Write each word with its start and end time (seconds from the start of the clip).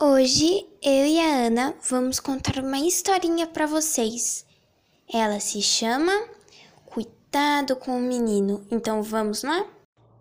Hoje 0.00 0.68
eu 0.82 1.06
e 1.06 1.20
a 1.20 1.46
Ana 1.46 1.72
vamos 1.88 2.18
contar 2.18 2.58
uma 2.58 2.78
historinha 2.78 3.46
para 3.46 3.64
vocês. 3.64 4.44
Ela 5.08 5.38
se 5.38 5.62
chama 5.62 6.10
Cuidado 6.84 7.76
com 7.76 7.96
o 7.96 8.00
Menino. 8.00 8.66
Então 8.72 9.04
vamos 9.04 9.44
lá? 9.44 9.64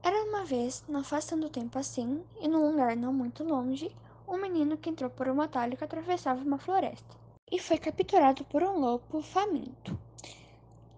Era 0.04 0.26
uma 0.26 0.46
vez, 0.46 0.84
não 0.88 1.04
faz 1.04 1.26
tanto 1.26 1.50
tempo 1.50 1.80
assim, 1.80 2.24
e 2.40 2.48
num 2.48 2.70
lugar 2.70 2.96
não 2.96 3.12
muito 3.12 3.44
longe, 3.44 3.90
um 4.28 4.38
menino 4.38 4.78
que 4.78 4.92
entrou 4.92 5.10
por 5.10 5.28
um 5.28 5.42
atalho 5.42 5.76
que 5.76 5.84
atravessava 5.84 6.44
uma 6.44 6.60
floresta 6.60 7.18
e 7.52 7.58
foi 7.58 7.80
capturado 7.80 8.44
por 8.46 8.62
um 8.62 8.78
lobo 8.80 9.24
faminto. 9.24 9.98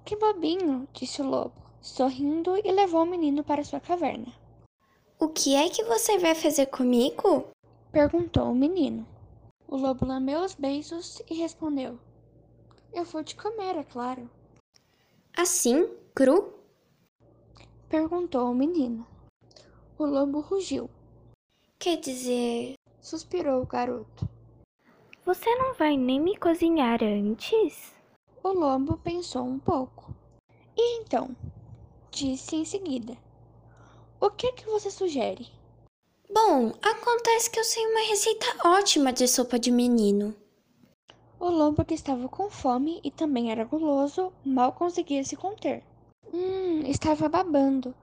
Que 0.04 0.18
bobinho, 0.18 0.86
disse 0.92 1.21
o 1.21 1.30
lobo, 1.30 1.55
sorrindo 1.80 2.57
e 2.57 2.70
levou 2.73 3.04
o 3.04 3.05
menino 3.05 3.42
para 3.42 3.64
sua 3.64 3.80
caverna. 3.80 4.34
O 5.18 5.30
que 5.30 5.55
é 5.55 5.70
que 5.70 5.86
você 5.86 6.18
vai 6.18 6.36
fazer 6.36 6.66
comigo? 6.66 7.55
Perguntou 7.96 8.52
o 8.52 8.54
menino. 8.54 9.07
O 9.70 9.78
lobo 9.78 10.05
lambeu 10.05 10.42
os 10.42 10.54
beijos 10.54 11.21
e 11.29 11.36
respondeu: 11.36 11.97
Eu 12.92 13.06
vou 13.06 13.24
te 13.24 13.37
comer, 13.37 13.78
é 13.78 13.86
claro. 13.86 14.29
Assim, 15.37 15.89
cru? 16.14 16.54
Perguntou 17.87 18.51
o 18.51 18.54
menino. 18.54 19.07
O 19.97 20.06
lobo 20.06 20.42
rugiu. 20.42 20.89
Quer 21.79 21.96
dizer. 21.96 22.73
Suspirou 23.00 23.61
o 23.61 23.65
garoto. 23.65 24.28
Você 25.23 25.56
não 25.56 25.73
vai 25.75 25.96
nem 25.96 26.20
me 26.20 26.36
cozinhar 26.36 27.01
antes? 27.01 27.96
O 28.43 28.50
lobo 28.50 28.98
pensou 28.98 29.46
um 29.46 29.57
pouco. 29.57 30.14
E 30.75 31.00
então? 31.00 31.34
Disse 32.12 32.58
em 32.58 32.66
seguida. 32.66 33.17
O 34.20 34.30
que 34.31 34.48
é 34.48 34.52
que 34.52 34.66
você 34.66 34.92
sugere? 34.92 35.55
Bom, 36.30 36.73
acontece 36.81 37.50
que 37.50 37.59
eu 37.59 37.64
sei 37.64 37.86
uma 37.86 38.08
receita 38.08 38.45
ótima 38.66 39.14
de 39.14 39.28
sopa 39.28 39.59
de 39.59 39.72
menino. 39.72 40.36
O 41.39 41.50
lobo, 41.50 41.86
que 41.86 41.94
estava 41.94 42.28
com 42.28 42.50
fome 42.50 43.00
e 43.04 43.12
também 43.12 43.52
era 43.52 43.64
guloso, 43.64 44.34
mal 44.44 44.73
conseguia 44.73 45.23
se 45.23 45.36
conter. 45.36 45.84
Hum, 46.34 46.81
estava 46.88 47.30
babando. 47.30 47.94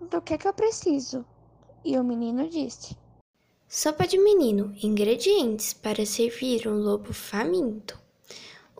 Do 0.00 0.20
que 0.20 0.34
é 0.34 0.38
que 0.38 0.46
eu 0.46 0.52
preciso? 0.52 1.24
E 1.84 1.96
o 1.98 2.04
menino 2.04 2.48
disse: 2.48 2.96
Sopa 3.66 4.06
de 4.06 4.18
menino. 4.18 4.74
Ingredientes 4.82 5.72
para 5.72 6.04
servir 6.04 6.68
um 6.68 6.76
lobo 6.76 7.14
faminto. 7.14 7.98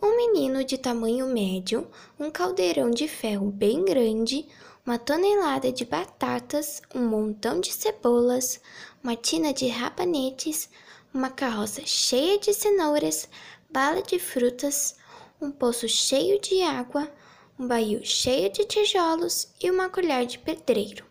Um 0.03 0.17
menino 0.17 0.65
de 0.65 0.77
tamanho 0.77 1.27
médio, 1.27 1.87
um 2.19 2.31
caldeirão 2.31 2.91
de 2.91 3.07
ferro 3.07 3.51
bem 3.51 3.85
grande, 3.85 4.47
uma 4.85 4.99
tonelada 4.99 5.71
de 5.71 5.85
batatas, 5.85 6.81
um 6.95 7.07
montão 7.07 7.61
de 7.61 7.73
cebolas, 7.73 8.61
uma 9.03 9.15
tina 9.17 9.53
de 9.53 9.69
rabanetes, 9.69 10.69
uma 11.13 11.31
carroça 11.31 11.83
cheia 11.85 12.39
de 12.39 12.55
cenouras, 12.55 13.29
bala 13.71 14.03
de 14.03 14.19
frutas, 14.19 14.97
um 15.41 15.51
poço 15.51 15.89
cheio 15.89 16.41
de 16.41 16.63
água, 16.63 17.11
um 17.59 17.67
baú 17.67 18.01
cheio 18.03 18.51
de 18.51 18.65
tijolos 18.65 19.49
e 19.61 19.71
uma 19.71 19.89
colher 19.91 20.25
de 20.25 20.39
pedreiro. 20.39 21.05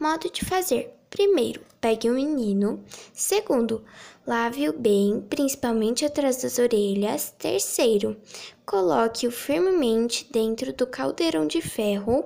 Modo 0.00 0.28
de 0.30 0.44
fazer: 0.44 0.92
primeiro, 1.08 1.60
pegue 1.80 2.10
um 2.10 2.14
menino. 2.14 2.84
Segundo, 3.12 3.84
lave-o 4.26 4.72
bem, 4.72 5.24
principalmente 5.28 6.04
atrás 6.04 6.42
das 6.42 6.58
orelhas. 6.58 7.32
Terceiro, 7.38 8.16
coloque-o 8.66 9.30
firmemente 9.30 10.26
dentro 10.32 10.72
do 10.72 10.86
caldeirão 10.86 11.46
de 11.46 11.60
ferro. 11.62 12.24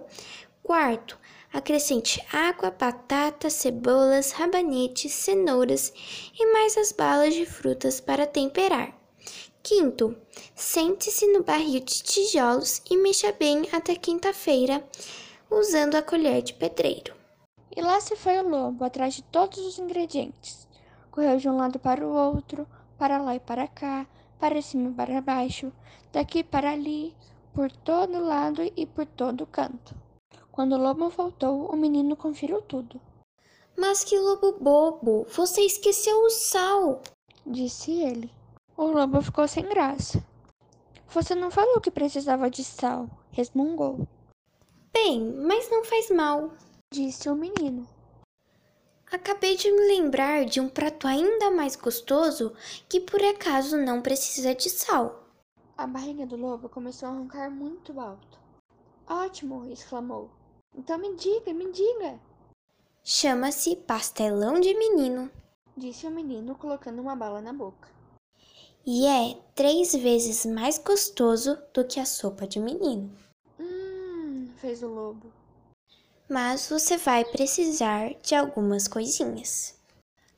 Quarto, 0.67 1.17
acrescente 1.53 2.20
água, 2.33 2.72
batata, 2.72 3.48
cebolas, 3.48 4.33
rabanetes, 4.33 5.12
cenouras 5.12 5.92
e 6.36 6.53
mais 6.53 6.77
as 6.77 6.91
balas 6.91 7.34
de 7.34 7.47
frutas 7.47 8.00
para 8.00 8.27
temperar. 8.27 8.92
Quinto, 9.62 10.17
sente-se 10.56 11.25
no 11.28 11.44
barril 11.44 11.78
de 11.78 12.03
tijolos 12.03 12.83
e 12.91 12.97
mexa 12.97 13.31
bem 13.31 13.69
até 13.70 13.94
quinta-feira, 13.94 14.84
usando 15.49 15.94
a 15.94 16.03
colher 16.03 16.43
de 16.43 16.53
pedreiro. 16.54 17.15
E 17.77 17.81
lá 17.81 18.00
se 18.00 18.16
foi 18.16 18.37
o 18.38 18.48
lobo 18.48 18.84
atrás 18.84 19.15
de 19.15 19.22
todos 19.22 19.59
os 19.59 19.78
ingredientes. 19.78 20.66
Correu 21.12 21.37
de 21.37 21.48
um 21.48 21.59
lado 21.59 21.78
para 21.78 22.04
o 22.04 22.12
outro, 22.12 22.66
para 22.98 23.19
lá 23.19 23.37
e 23.37 23.38
para 23.38 23.69
cá, 23.69 24.04
para 24.41 24.60
cima 24.60 24.91
e 24.91 24.94
para 24.94 25.21
baixo, 25.21 25.72
daqui 26.12 26.43
para 26.43 26.72
ali, 26.72 27.15
por 27.54 27.71
todo 27.71 28.19
lado 28.19 28.69
e 28.77 28.84
por 28.84 29.06
todo 29.06 29.47
canto. 29.47 30.06
Quando 30.56 30.72
o 30.72 30.78
lobo 30.78 31.11
voltou, 31.11 31.67
o 31.67 31.77
menino 31.77 32.17
conferiu 32.17 32.62
tudo. 32.62 32.99
Mas 33.77 34.03
que 34.03 34.19
lobo 34.19 34.53
bobo! 34.53 35.27
Você 35.28 35.61
esqueceu 35.61 36.19
o 36.22 36.31
sal! 36.31 37.03
Disse 37.44 37.93
ele. 37.93 38.31
O 38.75 38.87
lobo 38.87 39.21
ficou 39.21 39.47
sem 39.47 39.69
graça. 39.69 40.25
Você 41.09 41.34
não 41.34 41.50
falou 41.50 41.78
que 41.78 41.91
precisava 41.91 42.49
de 42.49 42.65
sal, 42.65 43.06
resmungou. 43.33 44.09
Bem, 44.95 45.31
mas 45.31 45.71
não 45.71 45.84
faz 45.84 46.11
mal, 46.11 46.50
disse 46.91 47.28
o 47.28 47.34
menino. 47.34 47.87
Acabei 49.12 49.59
de 49.59 49.71
me 49.71 49.89
lembrar 49.89 50.47
de 50.47 50.59
um 50.59 50.71
prato 50.71 51.06
ainda 51.06 51.50
mais 51.50 51.77
gostoso 51.77 52.55
que 52.89 52.99
por 52.99 53.22
acaso 53.22 53.77
não 53.77 54.00
precisa 54.00 54.55
de 54.55 54.71
sal. 54.71 55.22
A 55.77 55.87
barriga 55.87 56.25
do 56.25 56.37
lobo 56.37 56.66
começou 56.71 57.11
a 57.11 57.12
roncar 57.12 57.50
muito 57.50 58.00
alto. 58.00 58.39
Ótimo! 59.06 59.71
exclamou. 59.71 60.31
Então 60.76 60.98
me 60.98 61.14
diga, 61.16 61.54
me 61.54 61.72
diga. 61.72 62.20
Chama-se 63.03 63.76
pastelão 63.76 64.60
de 64.60 64.75
menino, 64.75 65.31
disse 65.76 66.06
o 66.06 66.10
menino 66.10 66.54
colocando 66.54 67.00
uma 67.00 67.16
bala 67.16 67.41
na 67.41 67.53
boca. 67.53 67.88
E 68.84 69.06
é 69.06 69.38
três 69.54 69.94
vezes 69.94 70.44
mais 70.44 70.78
gostoso 70.78 71.59
do 71.72 71.84
que 71.84 71.98
a 71.98 72.04
sopa 72.04 72.47
de 72.47 72.60
menino. 72.60 73.10
Hum, 73.59 74.48
fez 74.59 74.82
o 74.82 74.86
lobo. 74.86 75.32
Mas 76.28 76.69
você 76.69 76.97
vai 76.97 77.25
precisar 77.25 78.15
de 78.22 78.34
algumas 78.34 78.86
coisinhas. 78.86 79.75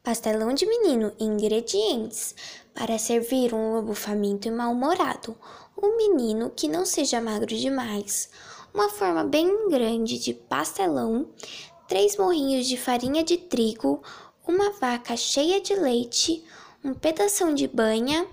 Pastelão 0.02 0.54
de 0.54 0.66
menino, 0.66 1.12
ingredientes 1.18 2.34
para 2.74 2.98
servir 2.98 3.52
um 3.52 3.74
lobo 3.74 3.94
faminto 3.94 4.46
e 4.46 4.50
mal-humorado. 4.50 5.36
Um 5.76 5.96
menino 5.96 6.50
que 6.50 6.68
não 6.68 6.86
seja 6.86 7.20
magro 7.20 7.54
demais, 7.54 8.30
uma 8.78 8.88
forma 8.88 9.24
bem 9.24 9.68
grande 9.68 10.20
de 10.20 10.32
pastelão, 10.32 11.28
três 11.88 12.16
morrinhos 12.16 12.64
de 12.64 12.76
farinha 12.76 13.24
de 13.24 13.36
trigo, 13.36 14.00
uma 14.46 14.70
vaca 14.70 15.16
cheia 15.16 15.60
de 15.60 15.74
leite, 15.74 16.44
um 16.84 16.94
pedação 16.94 17.52
de 17.52 17.66
banha, 17.66 18.24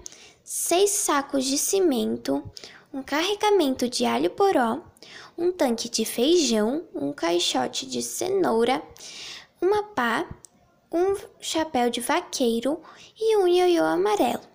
seis 0.43 0.91
sacos 0.91 1.45
de 1.45 1.57
cimento, 1.57 2.43
um 2.93 3.01
carregamento 3.01 3.89
de 3.89 4.05
alho 4.05 4.29
poró, 4.29 4.83
um 5.35 5.51
tanque 5.51 5.89
de 5.89 6.05
feijão, 6.05 6.83
um 6.93 7.11
caixote 7.11 7.87
de 7.87 8.03
cenoura, 8.03 8.83
uma 9.59 9.81
pá, 9.81 10.29
um 10.91 11.15
chapéu 11.41 11.89
de 11.89 12.01
vaqueiro 12.01 12.79
e 13.19 13.35
um 13.37 13.47
ioiô 13.47 13.83
amarelo. 13.83 14.54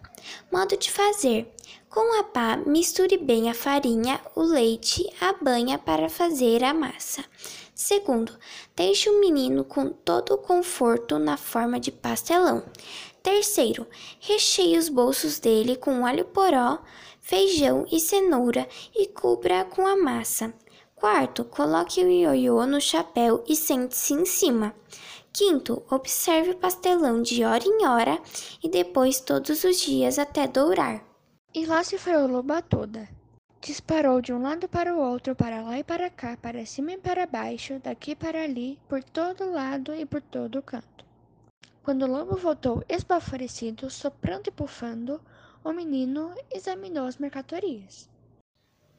Modo 0.50 0.76
de 0.76 0.90
fazer: 0.90 1.52
com 1.88 2.20
a 2.20 2.24
pá, 2.24 2.56
misture 2.56 3.16
bem 3.18 3.50
a 3.50 3.54
farinha, 3.54 4.20
o 4.36 4.42
leite, 4.42 5.04
a 5.20 5.32
banha 5.32 5.78
para 5.78 6.08
fazer 6.08 6.62
a 6.62 6.72
massa. 6.72 7.24
Segundo, 7.74 8.38
deixe 8.76 9.08
o 9.08 9.18
menino 9.18 9.64
com 9.64 9.88
todo 9.88 10.34
o 10.34 10.38
conforto 10.38 11.18
na 11.18 11.36
forma 11.36 11.80
de 11.80 11.90
pastelão. 11.90 12.62
Terceiro, 13.22 13.86
recheie 14.20 14.78
os 14.78 14.88
bolsos 14.88 15.38
dele 15.38 15.76
com 15.76 16.06
alho 16.06 16.24
poró, 16.26 16.78
feijão 17.20 17.86
e 17.90 17.98
cenoura 17.98 18.68
e 18.94 19.06
cubra 19.06 19.64
com 19.64 19.86
a 19.86 19.96
massa. 19.96 20.54
Quarto, 20.94 21.44
coloque 21.44 22.04
o 22.04 22.10
ioiô 22.10 22.66
no 22.66 22.80
chapéu 22.80 23.42
e 23.48 23.56
sente-se 23.56 24.12
em 24.12 24.26
cima. 24.26 24.74
Quinto, 25.32 25.82
observe 25.88 26.50
o 26.50 26.56
pastelão 26.56 27.22
de 27.22 27.44
hora 27.44 27.64
em 27.64 27.86
hora 27.86 28.20
e 28.62 28.68
depois 28.68 29.20
todos 29.20 29.62
os 29.62 29.80
dias 29.80 30.18
até 30.18 30.48
dourar. 30.48 31.04
E 31.54 31.64
lá 31.64 31.84
se 31.84 31.96
foi 31.98 32.16
o 32.16 32.26
lobo 32.26 32.60
toda. 32.62 33.08
Disparou 33.60 34.20
de 34.20 34.32
um 34.32 34.42
lado 34.42 34.68
para 34.68 34.94
o 34.94 34.98
outro, 34.98 35.36
para 35.36 35.62
lá 35.62 35.78
e 35.78 35.84
para 35.84 36.10
cá, 36.10 36.36
para 36.36 36.66
cima 36.66 36.92
e 36.92 36.98
para 36.98 37.26
baixo, 37.26 37.78
daqui 37.78 38.16
para 38.16 38.42
ali, 38.42 38.78
por 38.88 39.04
todo 39.04 39.52
lado 39.52 39.94
e 39.94 40.04
por 40.04 40.20
todo 40.20 40.62
canto. 40.62 41.04
Quando 41.82 42.02
o 42.02 42.10
lobo 42.10 42.36
voltou 42.36 42.82
esbaforecido, 42.88 43.90
soprando 43.90 44.48
e 44.48 44.50
bufando, 44.50 45.20
o 45.62 45.72
menino 45.72 46.34
examinou 46.50 47.06
as 47.06 47.18
mercadorias. 47.18 48.08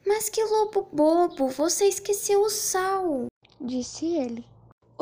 Mas 0.06 0.28
que 0.28 0.42
lobo 0.42 0.88
bobo, 0.92 1.48
você 1.48 1.86
esqueceu 1.86 2.40
o 2.42 2.50
sal, 2.50 3.26
disse 3.60 4.06
ele. 4.06 4.51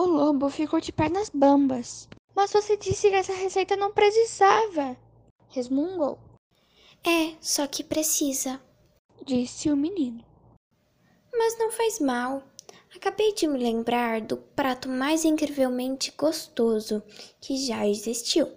O 0.01 0.07
lobo 0.07 0.49
ficou 0.49 0.81
de 0.81 0.93
pernas 0.93 1.29
bambas. 1.29 2.09
Mas 2.35 2.51
você 2.51 2.75
disse 2.75 3.11
que 3.11 3.15
essa 3.15 3.35
receita 3.35 3.77
não 3.77 3.93
precisava, 3.93 4.97
resmungou. 5.51 6.19
É, 7.05 7.37
só 7.39 7.67
que 7.67 7.85
precisa, 7.85 8.59
disse 9.27 9.71
o 9.71 9.77
menino. 9.77 10.25
Mas 11.31 11.59
não 11.59 11.71
faz 11.71 12.01
mal. 12.01 12.43
Acabei 12.97 13.35
de 13.35 13.47
me 13.47 13.59
lembrar 13.59 14.23
do 14.23 14.39
prato 14.39 14.89
mais 14.89 15.27
incrivelmente 15.27 16.15
gostoso 16.17 17.03
que 17.39 17.59
já 17.59 17.87
existiu. 17.87 18.51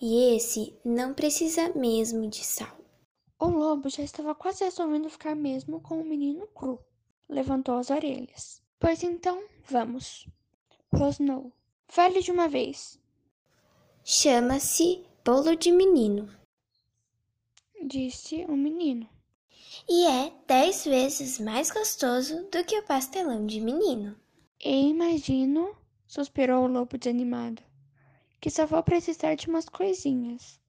E 0.00 0.34
esse 0.34 0.74
não 0.82 1.12
precisa 1.12 1.74
mesmo 1.74 2.26
de 2.26 2.42
sal. 2.42 2.74
O 3.38 3.48
lobo 3.48 3.90
já 3.90 4.02
estava 4.02 4.34
quase 4.34 4.64
resolvendo 4.64 5.10
ficar 5.10 5.36
mesmo 5.36 5.78
com 5.82 6.00
o 6.00 6.04
menino 6.06 6.46
cru. 6.46 6.80
Levantou 7.28 7.74
as 7.74 7.90
orelhas. 7.90 8.62
Pois 8.80 9.02
então, 9.02 9.44
vamos. 9.68 10.26
Rosnou. 10.94 11.52
Fale 11.88 12.20
de 12.22 12.30
uma 12.30 12.48
vez. 12.48 12.98
Chama-se 14.04 15.04
bolo 15.24 15.56
de 15.56 15.72
menino. 15.72 16.28
Disse 17.84 18.44
o 18.48 18.56
menino. 18.56 19.08
E 19.88 20.06
é 20.06 20.32
dez 20.46 20.84
vezes 20.84 21.40
mais 21.40 21.70
gostoso 21.70 22.44
do 22.44 22.64
que 22.64 22.78
o 22.78 22.84
pastelão 22.84 23.44
de 23.44 23.60
menino. 23.60 24.16
E 24.64 24.88
imagino, 24.88 25.76
suspirou 26.06 26.64
o 26.64 26.68
lobo 26.68 26.96
desanimado, 26.96 27.62
que 28.40 28.48
só 28.48 28.64
vou 28.64 28.82
precisar 28.82 29.34
de 29.34 29.48
umas 29.48 29.68
coisinhas. 29.68 30.60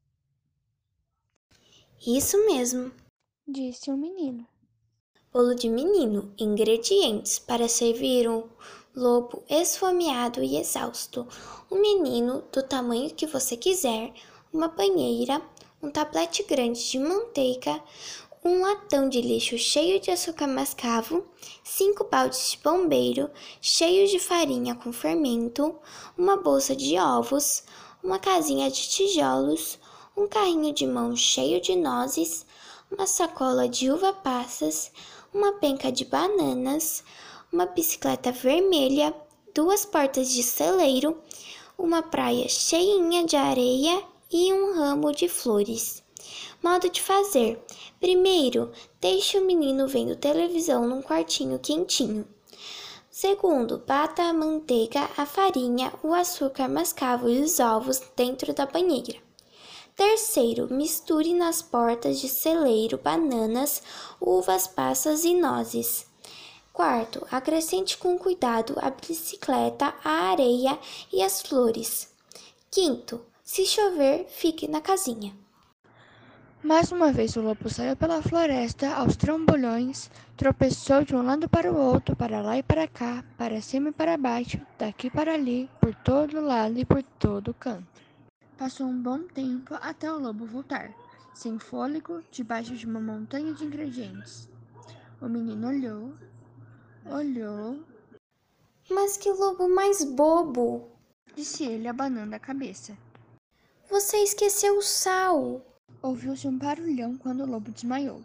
Isso 2.06 2.38
mesmo. 2.46 2.92
Disse 3.48 3.92
o 3.92 3.98
menino. 3.98 4.48
Bolo 5.32 5.54
de 5.54 5.70
menino. 5.70 6.34
Ingredientes 6.38 7.38
para 7.38 7.68
servir 7.68 8.28
um 8.28 8.50
lobo 8.96 9.44
esfomeado 9.50 10.42
e 10.42 10.58
exausto. 10.58 11.28
Um 11.70 11.82
menino 11.82 12.44
do 12.52 12.64
tamanho 12.64 13.14
que 13.14 13.28
você 13.28 13.58
quiser, 13.58 14.14
uma 14.54 14.70
banheira, 14.70 15.42
um 15.82 15.92
tablete 15.92 16.44
grande 16.44 16.90
de 16.90 16.98
manteiga, 16.98 17.82
um 18.44 18.62
latão 18.62 19.10
de 19.10 19.22
lixo 19.22 19.58
cheio 19.58 20.00
de 20.00 20.12
açúcar 20.12 20.48
mascavo, 20.48 21.26
cinco 21.64 22.06
baldes 22.06 22.52
de 22.52 22.58
bombeiro 22.64 23.30
cheios 23.60 24.12
de 24.12 24.20
farinha 24.20 24.76
com 24.76 24.94
fermento, 24.94 25.76
uma 26.18 26.38
bolsa 26.38 26.76
de 26.76 26.98
ovos, 26.98 27.64
uma 28.02 28.20
casinha 28.20 28.70
de 28.70 28.88
tijolos, 28.88 29.78
um 30.16 30.28
carrinho 30.28 30.74
de 30.74 30.88
mão 30.88 31.16
cheio 31.16 31.60
de 31.60 31.76
nozes, 31.76 32.46
uma 32.90 33.08
sacola 33.08 33.68
de 33.68 33.92
uva 33.92 34.14
passas, 34.14 34.92
uma 35.34 35.54
penca 35.54 35.92
de 35.92 36.06
bananas, 36.06 37.04
uma 37.52 37.66
bicicleta 37.66 38.32
vermelha, 38.32 39.14
duas 39.54 39.86
portas 39.86 40.30
de 40.32 40.44
celeiro, 40.44 41.18
uma 41.78 42.02
praia 42.02 42.48
cheinha 42.48 43.26
de 43.26 43.36
areia 43.36 44.04
e 44.32 44.52
um 44.54 44.76
ramo 44.76 45.12
de 45.12 45.28
flores. 45.28 46.04
Modo 46.62 46.90
de 46.90 47.02
fazer: 47.02 47.64
primeiro, 48.00 48.72
deixe 49.00 49.38
o 49.38 49.46
menino 49.46 49.88
vendo 49.88 50.16
televisão 50.16 50.88
num 50.88 51.02
quartinho 51.02 51.60
quentinho. 51.60 52.28
Segundo, 53.10 53.78
bata 53.78 54.24
a 54.24 54.34
manteiga, 54.34 55.10
a 55.16 55.26
farinha, 55.26 55.94
o 56.04 56.14
açúcar 56.14 56.68
mascavo 56.68 57.30
e 57.30 57.42
os 57.42 57.60
ovos 57.62 58.02
dentro 58.16 58.54
da 58.54 58.66
banheira. 58.66 59.16
Terceiro, 59.96 60.68
misture 60.74 61.34
nas 61.34 61.62
portas 61.62 62.20
de 62.20 62.28
celeiro 62.28 62.98
bananas, 62.98 63.82
uvas 64.20 64.68
passas 64.68 65.24
e 65.24 65.34
nozes. 65.34 66.06
Quarto, 66.76 67.26
acrescente 67.32 67.98
com 67.98 68.18
cuidado 68.18 68.76
a 68.82 68.90
bicicleta, 68.90 69.94
a 70.04 70.32
areia 70.32 70.78
e 71.10 71.24
as 71.24 71.42
flores. 71.42 72.14
Quinto, 72.70 73.22
se 73.42 73.66
chover, 73.66 74.26
fique 74.28 74.68
na 74.68 74.82
casinha. 74.82 75.34
Mais 76.62 76.92
uma 76.92 77.14
vez 77.14 77.38
o 77.38 77.42
lobo 77.42 77.70
saiu 77.70 77.96
pela 77.96 78.22
floresta 78.22 78.94
aos 78.94 79.16
trambolhões, 79.16 80.12
tropeçou 80.36 81.06
de 81.06 81.16
um 81.16 81.22
lado 81.22 81.48
para 81.48 81.72
o 81.72 81.78
outro, 81.78 82.14
para 82.14 82.42
lá 82.42 82.58
e 82.58 82.64
para 82.64 82.90
cá, 82.90 83.24
para 83.38 83.62
cima 83.62 83.88
e 83.88 83.94
para 83.94 84.18
baixo, 84.18 84.60
daqui 84.78 85.10
para 85.10 85.34
ali, 85.34 85.70
por 85.80 85.96
todo 85.96 86.42
lado 86.42 86.78
e 86.78 86.84
por 86.84 87.02
todo 87.02 87.54
canto. 87.54 88.02
Passou 88.58 88.88
um 88.88 89.02
bom 89.02 89.20
tempo 89.20 89.76
até 89.76 90.12
o 90.12 90.20
lobo 90.20 90.46
voltar, 90.46 90.92
sem 91.34 91.58
fôlego, 91.58 92.22
debaixo 92.30 92.76
de 92.76 92.86
uma 92.86 93.00
montanha 93.00 93.54
de 93.54 93.64
ingredientes. 93.64 94.50
O 95.22 95.30
menino 95.30 95.70
olhou, 95.70 96.14
olhou. 97.06 97.84
Mas 98.90 99.18
que 99.18 99.32
lobo 99.32 99.70
mais 99.70 100.04
bobo! 100.04 100.90
Disse 101.36 101.64
ele, 101.64 101.88
abanando 101.88 102.36
a 102.36 102.40
cabeça. 102.40 102.98
Você 103.90 104.18
esqueceu 104.18 104.78
o 104.78 104.82
sal! 104.82 105.62
Ouviu-se 106.02 106.48
um 106.48 106.58
barulhão 106.58 107.18
quando 107.18 107.44
o 107.44 107.48
lobo 107.48 107.72
desmaiou. 107.72 108.24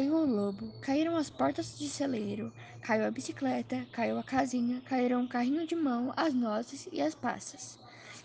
Caiu 0.00 0.14
o 0.14 0.26
lobo, 0.26 0.72
caíram 0.80 1.16
as 1.16 1.30
portas 1.30 1.78
de 1.78 1.88
celeiro, 1.88 2.52
caiu 2.80 3.06
a 3.06 3.10
bicicleta, 3.10 3.86
caiu 3.92 4.18
a 4.18 4.24
casinha, 4.24 4.80
caíram 4.82 5.24
o 5.24 5.28
carrinho 5.28 5.66
de 5.66 5.76
mão, 5.76 6.12
as 6.16 6.34
nozes 6.34 6.88
e 6.92 7.00
as 7.00 7.14
passas. 7.14 7.78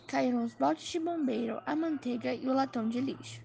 Caíram 0.07 0.44
os 0.44 0.56
baldes 0.56 0.88
de 0.88 1.00
bombeiro, 1.00 1.62
a 1.65 1.75
manteiga 1.75 2.33
e 2.33 2.47
o 2.47 2.53
latão 2.53 2.89
de 2.89 3.00
lixo. 3.00 3.42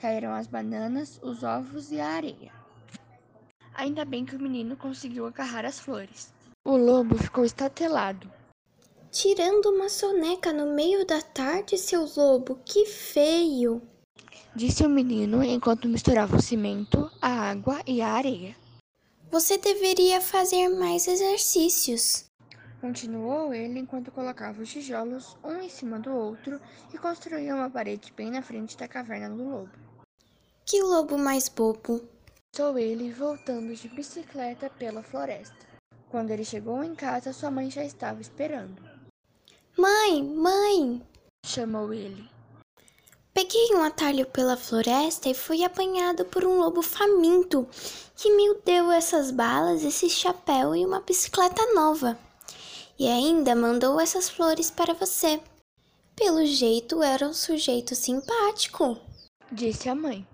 Caíram 0.00 0.32
as 0.32 0.46
bananas, 0.46 1.20
os 1.22 1.42
ovos 1.42 1.92
e 1.92 2.00
a 2.00 2.08
areia. 2.08 2.65
Ainda 3.76 4.06
bem 4.06 4.24
que 4.24 4.34
o 4.34 4.42
menino 4.42 4.74
conseguiu 4.74 5.26
agarrar 5.26 5.66
as 5.66 5.78
flores. 5.78 6.32
O 6.64 6.78
lobo 6.78 7.18
ficou 7.18 7.44
estatelado. 7.44 8.32
Tirando 9.10 9.66
uma 9.66 9.90
soneca 9.90 10.50
no 10.50 10.74
meio 10.74 11.06
da 11.06 11.20
tarde, 11.20 11.76
seu 11.76 12.08
lobo, 12.16 12.58
que 12.64 12.86
feio! 12.86 13.82
Disse 14.54 14.82
o 14.82 14.88
menino 14.88 15.44
enquanto 15.44 15.88
misturava 15.88 16.36
o 16.36 16.42
cimento, 16.42 17.10
a 17.20 17.50
água 17.50 17.82
e 17.86 18.00
a 18.00 18.08
areia. 18.08 18.56
Você 19.30 19.58
deveria 19.58 20.22
fazer 20.22 20.70
mais 20.70 21.06
exercícios. 21.06 22.24
Continuou 22.80 23.52
ele 23.52 23.78
enquanto 23.78 24.10
colocava 24.10 24.62
os 24.62 24.70
tijolos 24.70 25.36
um 25.44 25.60
em 25.60 25.68
cima 25.68 25.98
do 25.98 26.10
outro 26.10 26.58
e 26.94 26.98
construía 26.98 27.54
uma 27.54 27.68
parede 27.68 28.10
bem 28.16 28.30
na 28.30 28.40
frente 28.40 28.76
da 28.76 28.88
caverna 28.88 29.28
do 29.28 29.44
lobo. 29.44 29.72
Que 30.64 30.80
lobo 30.80 31.18
mais 31.18 31.50
bobo! 31.50 32.15
Sou 32.56 32.78
ele 32.78 33.12
voltando 33.12 33.76
de 33.76 33.86
bicicleta 33.86 34.70
pela 34.70 35.02
floresta. 35.02 35.54
Quando 36.08 36.30
ele 36.30 36.42
chegou 36.42 36.82
em 36.82 36.94
casa, 36.94 37.30
sua 37.30 37.50
mãe 37.50 37.70
já 37.70 37.84
estava 37.84 38.18
esperando. 38.22 38.82
Mãe, 39.76 40.24
mãe! 40.24 41.06
chamou 41.44 41.92
ele. 41.92 42.26
Peguei 43.34 43.74
um 43.74 43.82
atalho 43.82 44.24
pela 44.24 44.56
floresta 44.56 45.28
e 45.28 45.34
fui 45.34 45.64
apanhado 45.64 46.24
por 46.24 46.46
um 46.46 46.58
lobo 46.60 46.80
faminto 46.80 47.68
que 48.14 48.34
me 48.34 48.54
deu 48.64 48.90
essas 48.90 49.30
balas, 49.30 49.84
esse 49.84 50.08
chapéu 50.08 50.74
e 50.74 50.82
uma 50.82 51.00
bicicleta 51.00 51.74
nova. 51.74 52.18
E 52.98 53.06
ainda 53.06 53.54
mandou 53.54 54.00
essas 54.00 54.30
flores 54.30 54.70
para 54.70 54.94
você. 54.94 55.38
Pelo 56.14 56.46
jeito 56.46 57.02
era 57.02 57.28
um 57.28 57.34
sujeito 57.34 57.94
simpático, 57.94 58.96
disse 59.52 59.90
a 59.90 59.94
mãe. 59.94 60.26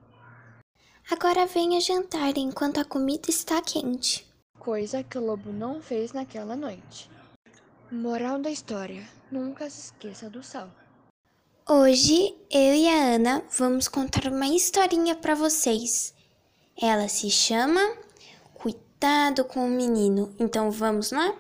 Agora 1.11 1.47
venha 1.47 1.81
jantar 1.81 2.39
enquanto 2.39 2.79
a 2.79 2.85
comida 2.85 3.29
está 3.29 3.61
quente. 3.61 4.27
Coisa 4.59 5.03
que 5.03 5.19
o 5.19 5.25
lobo 5.25 5.53
não 5.53 5.83
fez 5.83 6.13
naquela 6.13 6.55
noite. 6.55 7.11
Moral 7.91 8.39
da 8.39 8.51
história: 8.51 9.07
nunca 9.31 9.69
se 9.69 9.87
esqueça 9.87 10.31
do 10.31 10.43
sal. 10.43 10.71
Hoje 11.69 12.35
eu 12.51 12.75
e 12.75 12.89
a 12.89 13.15
Ana 13.17 13.43
vamos 13.51 13.89
contar 13.89 14.29
uma 14.29 14.47
historinha 14.47 15.17
para 15.17 15.35
vocês. 15.35 16.15
Ela 16.81 17.09
se 17.09 17.29
chama 17.31 17.81
Cuidado 18.55 19.45
com 19.45 19.67
o 19.67 19.71
Menino. 19.71 20.35
Então 20.39 20.71
vamos 20.71 21.11
lá? 21.11 21.35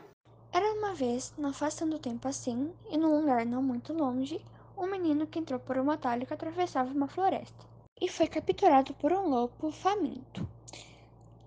Era 0.52 0.72
uma 0.74 0.92
vez, 0.92 1.32
não 1.38 1.52
faz 1.52 1.76
tanto 1.76 1.98
tempo 2.00 2.28
assim, 2.28 2.72
e 2.90 2.98
num 2.98 3.20
lugar 3.20 3.46
não 3.46 3.62
muito 3.62 3.92
longe, 3.94 4.44
um 4.76 4.86
menino 4.86 5.26
que 5.26 5.38
entrou 5.38 5.60
por 5.60 5.78
um 5.78 5.90
atalho 5.90 6.26
que 6.26 6.34
atravessava 6.34 6.92
uma 6.92 7.08
floresta 7.08 7.71
e 8.02 8.08
foi 8.08 8.26
capturado 8.26 8.92
por 8.94 9.12
um 9.12 9.28
lobo 9.28 9.70
faminto. 9.70 10.44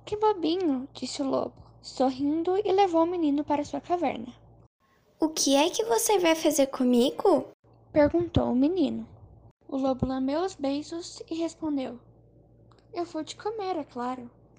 Que 0.06 0.16
bobinho, 0.16 0.88
disse 0.94 1.22
o 1.22 1.30
lobo, 1.30 1.62
sorrindo 1.82 2.58
e 2.64 2.72
levou 2.72 3.04
o 3.04 3.06
menino 3.06 3.44
para 3.44 3.66
sua 3.66 3.82
caverna. 3.82 4.34
O 5.20 5.28
que 5.28 5.54
é 5.58 5.70
que 5.70 5.84
você 5.84 6.18
vai 6.18 6.34
fazer 6.34 6.68
comigo? 6.68 7.50
perguntou 7.92 8.54
o 8.54 8.56
menino. 8.56 9.06
O 9.68 9.76
lobo 9.76 10.08
lambeu 10.08 10.46
os 10.46 10.56
beiços 10.56 11.22
e 11.30 11.36
respondeu: 11.36 12.00
Eu 12.94 13.04
vou 13.04 13.22
te 13.22 13.36
comer, 13.36 13.76
é 13.76 13.84
claro. 13.84 14.32